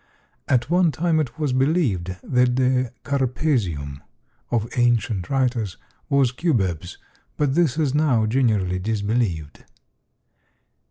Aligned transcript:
At 0.47 0.67
one 0.71 0.91
time 0.91 1.19
it 1.19 1.37
was 1.37 1.53
believed 1.53 2.15
that 2.23 2.55
the 2.55 2.91
Carpesium 3.03 4.01
of 4.49 4.67
ancient 4.75 5.29
writers 5.29 5.77
was 6.09 6.31
cubebs, 6.31 6.97
but 7.37 7.53
this 7.53 7.77
is 7.77 7.93
now 7.93 8.25
generally 8.25 8.79
disbelieved. 8.79 9.63